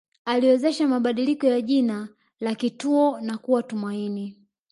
Aliwezesha 0.25 0.87
mabadiliko 0.87 1.47
ya 1.47 1.61
jina 1.61 2.09
la 2.39 2.55
kituo 2.55 3.19
na 3.21 3.37
kuwa 3.37 3.63
Tumaini 3.63 4.37